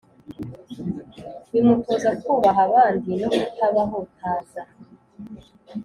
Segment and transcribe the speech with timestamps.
[1.51, 4.61] bimutoza kubaha abandi, no kutabahutaza